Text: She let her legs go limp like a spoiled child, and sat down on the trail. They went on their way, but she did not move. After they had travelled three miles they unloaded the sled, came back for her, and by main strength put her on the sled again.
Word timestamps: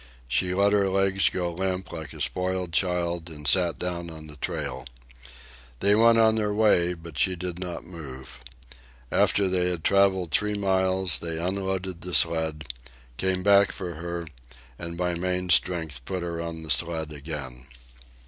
She 0.27 0.55
let 0.55 0.73
her 0.73 0.89
legs 0.89 1.29
go 1.29 1.53
limp 1.53 1.91
like 1.91 2.11
a 2.11 2.19
spoiled 2.21 2.73
child, 2.73 3.29
and 3.29 3.47
sat 3.47 3.77
down 3.77 4.09
on 4.09 4.25
the 4.25 4.35
trail. 4.37 4.83
They 5.79 5.93
went 5.93 6.17
on 6.17 6.33
their 6.33 6.51
way, 6.55 6.95
but 6.95 7.19
she 7.19 7.35
did 7.35 7.59
not 7.59 7.85
move. 7.85 8.39
After 9.11 9.47
they 9.47 9.69
had 9.69 9.83
travelled 9.83 10.31
three 10.31 10.55
miles 10.55 11.19
they 11.19 11.37
unloaded 11.37 12.01
the 12.01 12.15
sled, 12.15 12.63
came 13.17 13.43
back 13.43 13.71
for 13.71 13.93
her, 13.93 14.25
and 14.79 14.97
by 14.97 15.13
main 15.13 15.51
strength 15.51 16.03
put 16.05 16.23
her 16.23 16.41
on 16.41 16.63
the 16.63 16.71
sled 16.71 17.13
again. 17.13 17.67